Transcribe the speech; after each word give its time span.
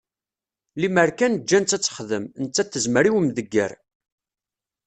Lemmer 0.81 1.09
kan 1.19 1.33
ǧǧan-tt 1.43 1.75
ad 1.77 1.81
texdem, 1.83 2.25
nettat 2.43 2.69
tezmer 2.73 3.05
i 3.09 3.11
umdegger. 3.17 3.71